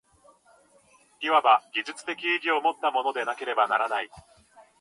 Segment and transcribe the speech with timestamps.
[1.21, 4.09] いわば技術的意義をもったものでなければならない。